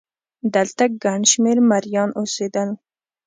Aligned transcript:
دلته 0.53 0.83
ګڼ 1.03 1.19
شمېر 1.31 1.57
مریان 1.69 2.09
اوسېدل 2.19 2.69